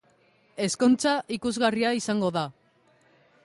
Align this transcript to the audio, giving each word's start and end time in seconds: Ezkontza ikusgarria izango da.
Ezkontza 0.67 1.11
ikusgarria 1.37 1.93
izango 2.01 2.33
da. 2.41 2.47